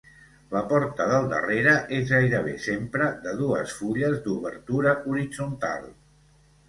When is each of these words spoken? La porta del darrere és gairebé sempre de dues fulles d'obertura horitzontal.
La 0.53 0.61
porta 0.69 1.05
del 1.09 1.27
darrere 1.33 1.75
és 1.97 2.07
gairebé 2.13 2.55
sempre 2.65 3.09
de 3.27 3.35
dues 3.45 3.77
fulles 3.83 4.19
d'obertura 4.25 4.97
horitzontal. 5.13 5.87